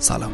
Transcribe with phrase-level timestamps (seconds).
[0.00, 0.32] سلام.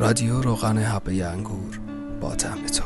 [0.00, 1.80] رادیو روغن حبه انگور
[2.20, 2.34] با
[2.66, 2.84] تو.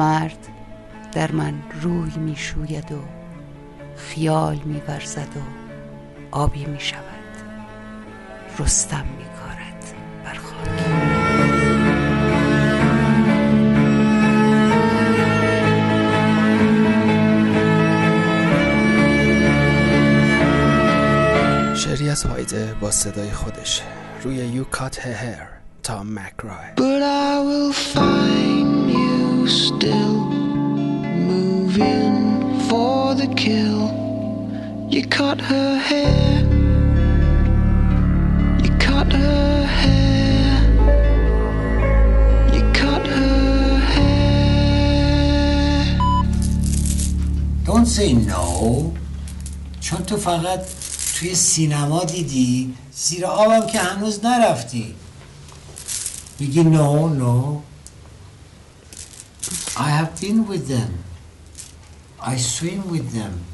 [0.00, 0.48] مرد
[1.12, 2.98] در من روی می شوید و
[3.96, 5.40] خیال می ورزد و
[6.30, 7.04] آبی می شود.
[8.58, 10.80] رستم می کارد بر خاک.
[21.76, 23.82] شعری از هایده با صدای خودش.
[24.22, 28.59] روی You Cut Her Hair تا مکرای But I will find
[29.49, 30.15] still
[31.31, 32.17] moving
[32.67, 33.81] for the kill.
[34.93, 36.43] You cut her hair.
[38.63, 40.51] You cut her hair.
[42.53, 44.15] You cut her hair.
[47.65, 48.45] Don't say no
[49.81, 50.65] چون تو فقط
[51.19, 54.95] توی سینما دیدی زیر آبم که هنوز نرفتی
[56.39, 57.61] میگی no no
[59.80, 60.92] I have been with them
[62.20, 63.44] I swim with them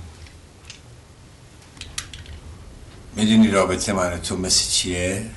[3.17, 5.31] می‌دونی رابطه من تو مثل چیه؟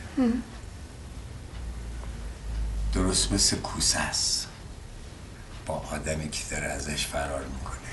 [2.93, 4.47] درست مثل کوسه است
[5.65, 7.89] با آدمی که داره ازش فرار می‌کنه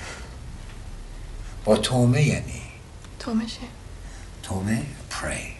[1.65, 2.61] با تومه یعنی
[3.19, 3.67] تومشه
[4.43, 5.57] تومه pray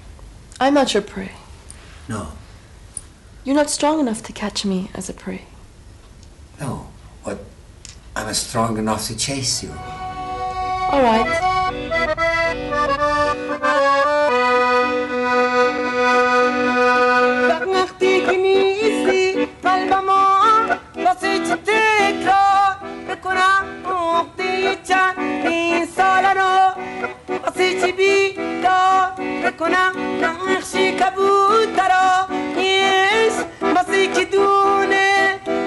[0.62, 1.32] I'm not your prey.
[2.10, 2.22] no
[3.46, 5.57] You're not strong enough to catch me as a prey.
[8.18, 9.74] No but I'm strong enough to chase you
[10.92, 11.42] All right.
[17.68, 21.56] وقتی که نیستی قلبما واسه چه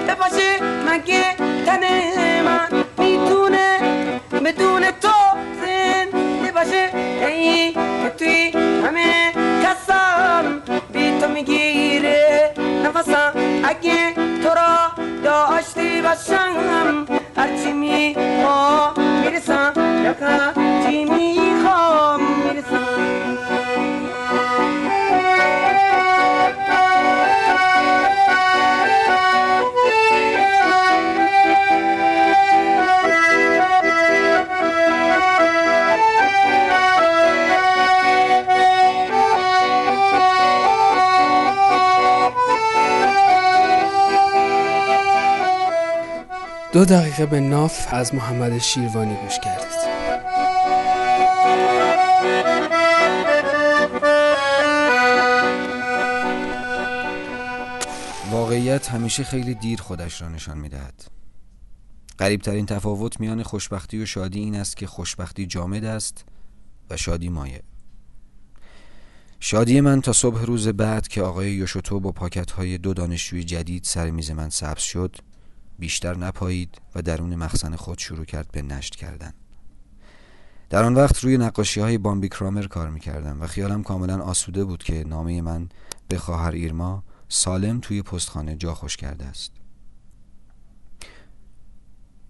[0.00, 1.82] دونه بپاشه مگه تن
[2.42, 3.78] من میتونه
[4.44, 4.84] بدون
[46.73, 49.91] دو دقیقه به ناف از محمد شیروانی گوش کردید.
[58.31, 61.05] واقعیت همیشه خیلی دیر خودش را نشان می‌دهد.
[62.17, 66.25] قریبترین تفاوت میان خوشبختی و شادی این است که خوشبختی جامد است
[66.89, 67.61] و شادی مایع.
[69.39, 73.83] شادی من تا صبح روز بعد که آقای یوشوتو با پاکت های دو دانشجوی جدید
[73.83, 75.15] سر میز من سبز شد
[75.81, 79.33] بیشتر نپایید و درون مخزن خود شروع کرد به نشت کردن.
[80.69, 84.83] در آن وقت روی نقاشی های بامبی کرامر کار می‌کردم و خیالم کاملا آسوده بود
[84.83, 85.69] که نامه من
[86.07, 89.51] به خواهر ایرما سالم توی پستخانه جا خوش کرده است.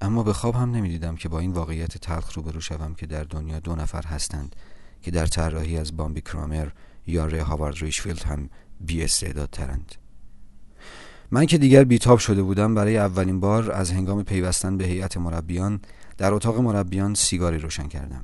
[0.01, 3.59] اما به خواب هم نمی‌دیدم که با این واقعیت تلخ روبرو شوم که در دنیا
[3.59, 4.56] دو نفر هستند
[5.01, 6.69] که در طراحی از بامبی کرامر
[7.07, 8.50] یا ری هاوارد ریشفیلد هم
[8.80, 9.07] بی
[9.51, 9.95] ترند
[11.33, 15.81] من که دیگر بیتاب شده بودم برای اولین بار از هنگام پیوستن به هیئت مربیان
[16.18, 18.24] در اتاق مربیان سیگاری روشن کردم.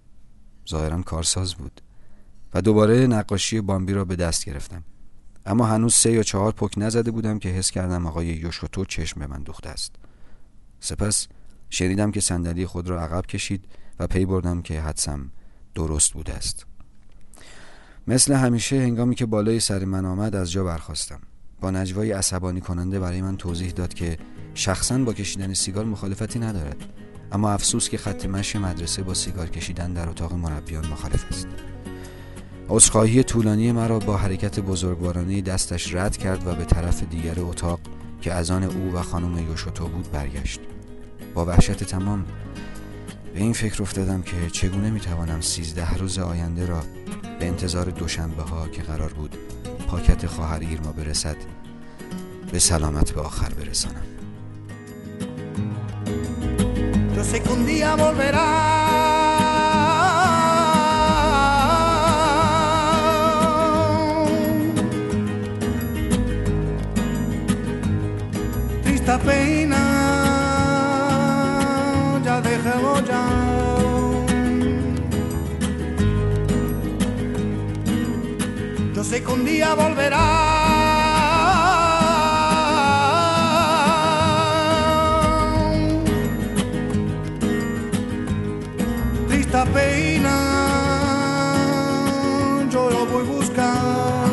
[0.70, 1.80] ظاهرا کارساز بود
[2.54, 4.84] و دوباره نقاشی بامبی را به دست گرفتم.
[5.46, 9.26] اما هنوز سه یا چهار پک نزده بودم که حس کردم آقای یوشوتو چشم به
[9.26, 9.94] من دوخته است.
[10.80, 11.26] سپس
[11.70, 13.64] شنیدم که صندلی خود را عقب کشید
[13.98, 15.30] و پی بردم که حدسم
[15.74, 16.66] درست بوده است.
[18.06, 21.20] مثل همیشه هنگامی که بالای سر من آمد از جا برخواستم
[21.62, 24.18] با نجوای عصبانی کننده برای من توضیح داد که
[24.54, 26.76] شخصا با کشیدن سیگار مخالفتی ندارد.
[27.32, 31.46] اما افسوس که خط مشی مدرسه با سیگار کشیدن در اتاق مربیان مخالف است.
[32.68, 37.80] عذرخواهی طولانی مرا با حرکت بزرگوارانه دستش رد کرد و به طرف دیگر اتاق
[38.20, 40.60] که از آن او و خانم یوشوتو بود برگشت.
[41.34, 42.24] با وحشت تمام
[43.34, 46.82] به این فکر افتادم که چگونه می‌توانم سیزده روز آینده را
[47.40, 49.36] به انتظار دوشنبه ها که قرار بود
[49.92, 51.36] پاکت خواهر ایرما برسد
[52.52, 54.02] به سلامت به آخر برسانم
[57.16, 58.81] Yo sé que un día volverá.
[79.12, 80.26] Sé que día volverá.
[89.28, 90.36] Triste pena,
[92.70, 94.30] yo lo voy a buscar.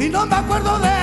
[0.00, 0.93] Y no me acuerdo de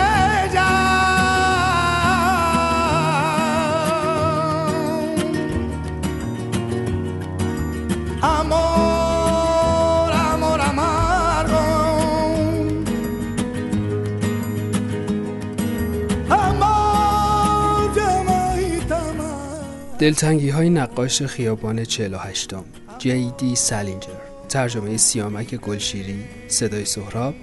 [20.02, 22.64] دلتنگی های نقاش خیابان 48 م
[22.98, 24.08] جی دی سالینجر
[24.50, 27.36] ترجمه سیامک گلشیری صدای سهراب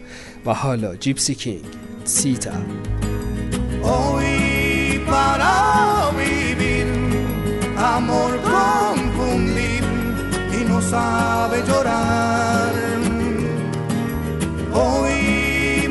[0.46, 1.64] و حالا جیپسی کینگ.
[2.04, 2.50] سیتا.
[3.82, 6.88] Hoy para vivir,
[7.96, 9.84] amor confundir
[10.58, 12.74] y no sabe llorar.
[14.78, 15.16] Hoy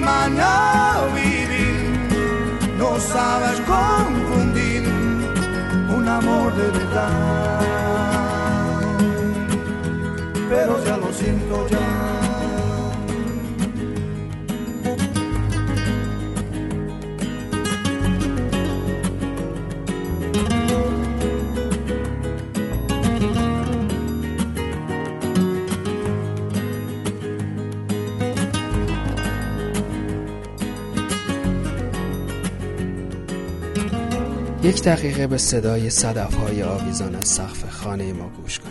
[0.09, 1.77] mañana vivir,
[2.81, 4.26] no sabes un
[6.17, 7.59] amor de verdad.
[10.49, 12.16] Pero ya lo siento ya.
[34.67, 38.66] یک دقیقه به صدای صدف های آویزان از سقف خانه ما گوش کنید.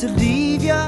[0.00, 0.82] To leave you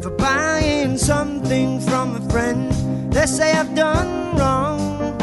[0.00, 2.70] for buying something from a friend.
[3.12, 5.18] They say I've done wrong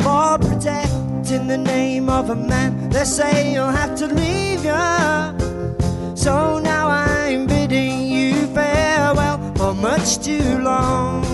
[0.00, 2.88] for protecting the name of a man.
[2.90, 6.16] They say you'll have to leave you.
[6.16, 11.24] So now I'm bidding you farewell for much too long.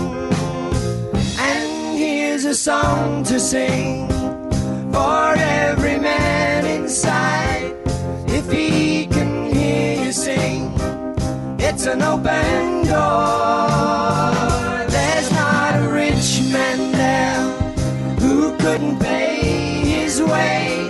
[1.39, 4.07] And here's a song to sing
[4.91, 7.73] for every man inside.
[10.25, 14.31] It's an open door.
[14.95, 17.41] There's not a rich man there
[18.21, 19.35] who couldn't pay
[19.95, 20.89] his way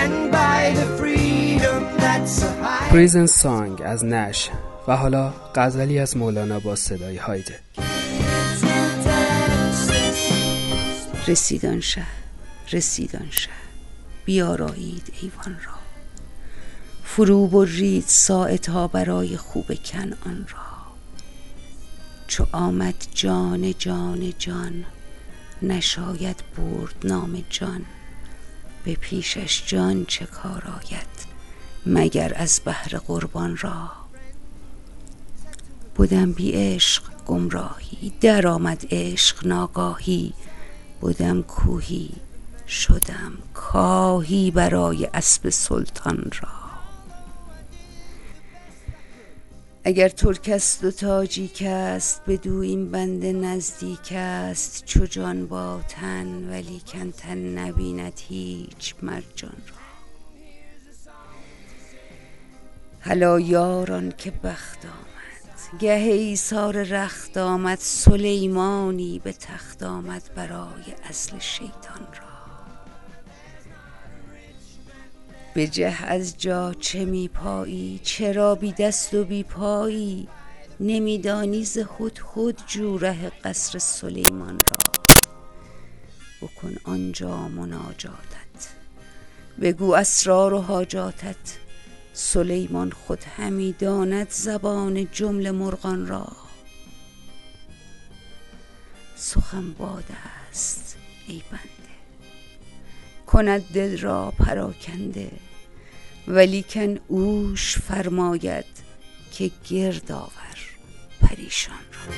[0.00, 2.90] and buy the freedom that's a high.
[2.90, 4.50] پریزن سانگ از نش
[4.88, 7.60] و حالا غزلی از مولانا با صدای هایده
[11.28, 12.06] رسیدان شه
[12.72, 13.50] رسیدان شه
[14.24, 15.73] بیارایید ایوان را
[17.04, 20.74] فرو برید ساعتها برای خوب کنعان را.
[22.26, 24.84] چو آمد جان جان جان
[25.62, 27.84] نشاید برد نام جان.
[28.84, 31.34] به پیشش جان چه کار آید
[31.86, 33.90] مگر از بهر قربان را؟
[35.94, 40.32] بودم بی عشق گمراهی در آمد عشق ناگاهی.
[41.00, 42.10] بودم کوهی
[42.68, 46.63] شدم کاهی برای اسب سلطان را.
[49.86, 54.84] اگر ترک است و تاجیک است بدو این بنده نزدیک است.
[54.84, 59.84] چو جان با تن ولی کن تن نبیند هیچ مرجان را.
[63.00, 65.78] هلا یاران که بخت آمد.
[65.78, 72.23] گه ایثار رخت آمد سلیمانی به تخت آمد برای اصل شیطان را.
[75.54, 80.28] بجه از جا چه می پایی چرا بی دست و بی پایی؟
[80.80, 84.94] نمیدانی ز خود خود جو ره قصر سلیمان را.
[86.42, 88.68] بکن آنجا مناجاتت.
[89.60, 91.58] بگو اسرار و حاجاتت.
[92.12, 96.26] سلیمان خود همی داند زبان جمله مرغان را.
[99.16, 100.04] سخن باد
[100.50, 100.96] است
[101.28, 101.83] ای بنده.
[103.34, 105.30] کند دل را پراکنده
[106.28, 108.64] ولیکن اوش فرماید
[109.32, 110.58] که گرد آور
[111.20, 112.14] پریشان را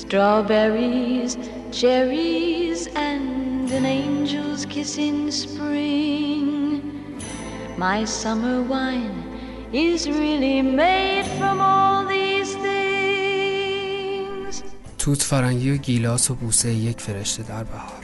[0.00, 1.32] Strawberries,
[1.78, 6.82] cherries, and an angel's kiss in spring.
[7.84, 9.18] My summer wine
[9.72, 14.62] is really made from all these things.
[14.98, 17.97] توت فرنگی و گیلاس و بوسه یک فرشته در بهار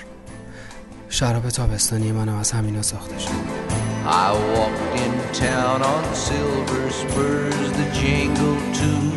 [1.14, 3.30] شراب تابستانی منم از همینا ساخته شد
[4.06, 9.12] I walked in town on silver spurs, the jingle too.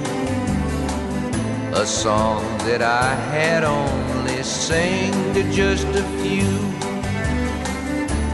[1.75, 6.53] A song that I had only sang to just a few.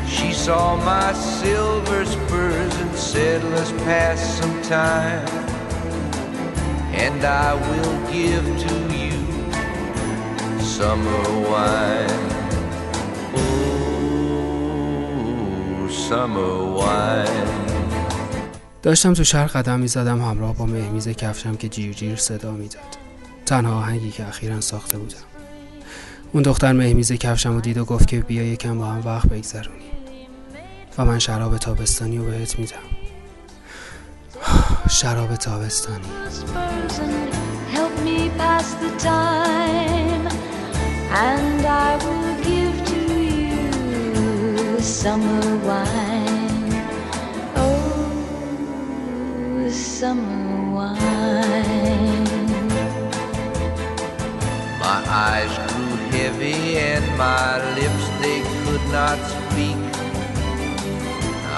[0.09, 5.28] She saw my silver spurs and said, Let's pass some time.
[6.93, 9.19] And I will give to you
[10.61, 12.42] summer wine.
[16.10, 17.63] Summer wine.
[18.84, 22.98] داشتم تو شهر قدم می زدم همراه با مهمیز کفشم که جیر جیر صدا می‌داد
[23.46, 25.18] تنها آهنگی که اخیرا ساخته بودم.
[26.34, 29.82] اون دختر مهمیز کفشم رو دید و گفت که بیا یکم با هم وقت بگذرونیم.
[30.98, 32.78] و من شراب تابستانی رو بهت میدم.
[35.00, 36.08] شراب تابستانی.
[50.03, 52.27] Summer wine.
[54.86, 56.60] My eyes grew heavy
[56.91, 59.79] and my lips they could not speak.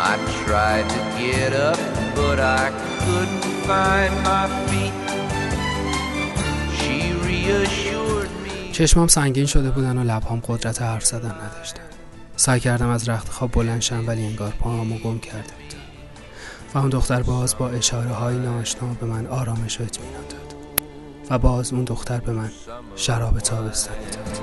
[0.10, 1.80] I tried to get up,
[2.20, 2.66] but I
[3.04, 4.96] couldn't find my feet.
[6.80, 6.98] She
[7.28, 8.72] reassured me.
[8.72, 11.82] چشمام سنگین شده بودن و لبهام قدرت حرف زدن نداشتن
[12.36, 15.85] سعی کردم از رخت خواب بلند شم ولی انگار پاهامو گم کرده بودم
[16.76, 20.56] و اون دختر باز با اشاره های ناآشنا به من آرامش و اطمینان داد
[21.30, 22.52] و باز اون دختر به من
[22.96, 24.40] شراب تابستانی داد.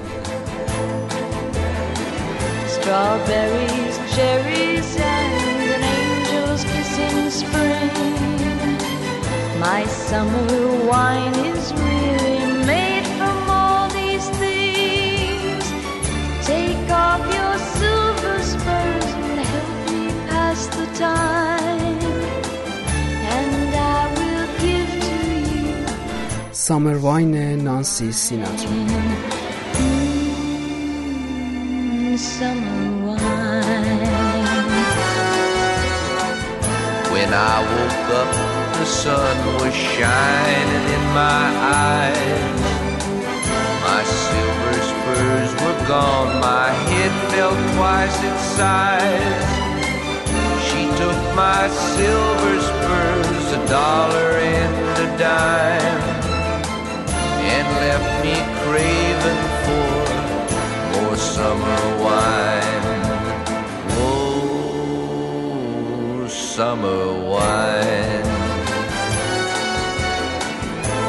[9.60, 12.21] My summer wine is really
[26.61, 29.37] سامر واین نانسی سیناترا mm,
[32.17, 34.07] summer wine.
[37.13, 38.31] When I woke up,
[38.77, 41.45] the sun was shining in my
[41.93, 42.61] eyes.
[43.87, 49.51] My silver spurs were gone, my head felt twice its size.
[50.67, 54.73] She took my silver spurs a dollar and
[55.05, 56.30] a dime
[57.56, 59.96] and left me craving for
[60.92, 62.86] more summer wine.
[64.04, 65.06] Oh,
[66.28, 68.28] summer wine.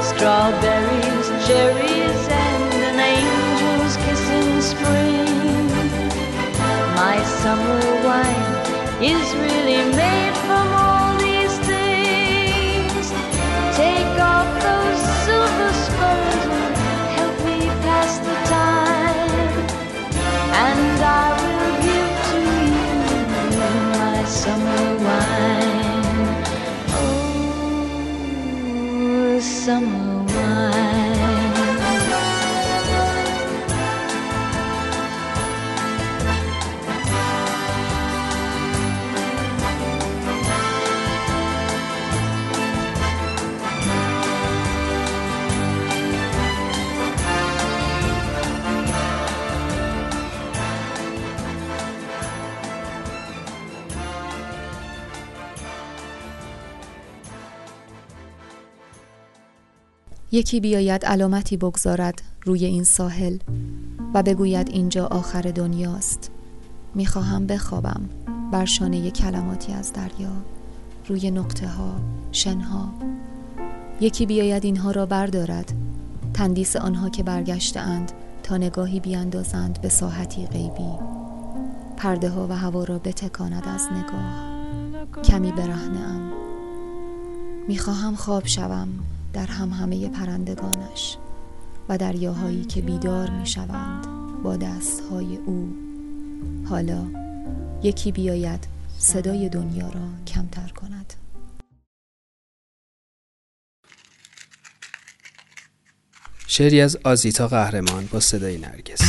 [0.09, 5.67] Strawberries, cherries, and an angel's kiss in spring.
[7.01, 8.53] My summer wine
[9.01, 10.42] is really made
[60.33, 63.37] یکی بیاید علامتی بگذارد روی این ساحل
[64.13, 66.31] و بگوید اینجا آخر دنیاست.
[66.95, 68.01] می‌خواهم بخوابم
[68.51, 70.31] بر شانه کلماتی از دریا
[71.07, 71.95] روی نقطه ها
[72.31, 72.93] شنها.
[74.01, 75.73] یکی بیاید اینها را بردارد.
[76.33, 78.11] تندیس آنها که برگشته اند
[78.43, 80.91] تا نگاهی بیاندازند به ساحتی غیبی.
[81.97, 84.53] پرده ها و هوا را بتکاند از نگاه.
[85.23, 86.31] کمی برهنه ام
[87.67, 88.89] می‌خواهم خواب شوم.
[89.33, 91.17] در همهمه پرندگانش
[91.89, 94.07] و دریاهایی که بیدار می‌شوند
[94.43, 95.73] با دستهای او.
[96.69, 97.05] حالا
[97.83, 98.67] یکی بیاید
[98.97, 101.13] صدای دنیا را کمتر کند.
[106.47, 109.01] شعری از آزیتا قهرمان با صدای نرگس.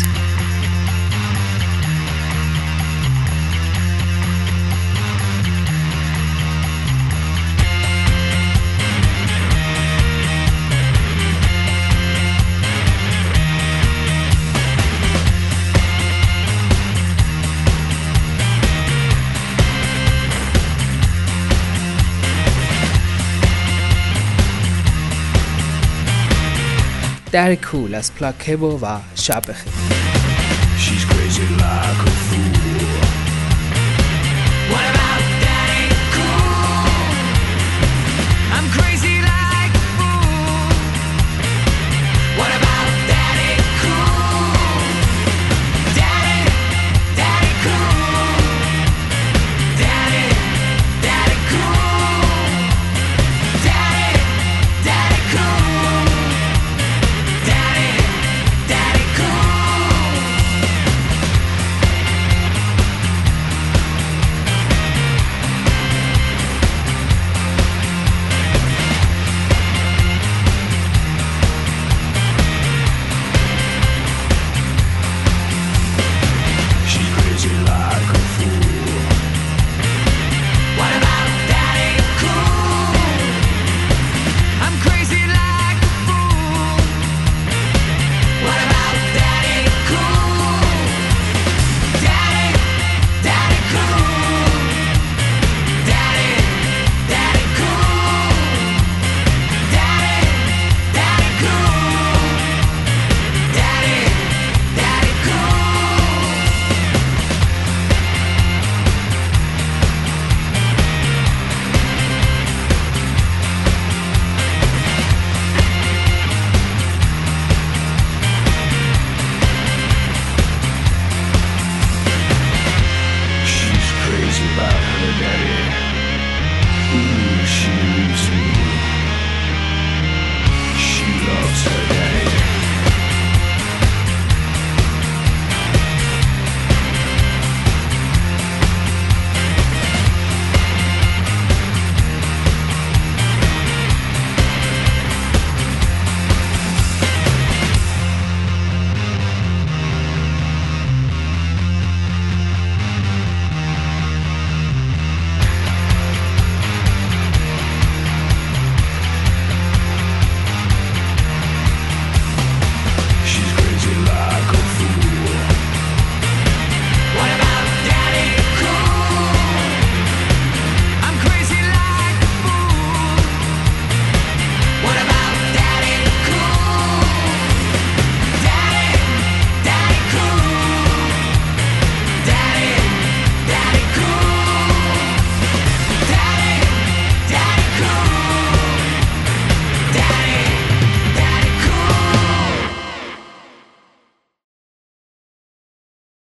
[27.35, 29.73] در کول از پلاکبو و شب بخیر.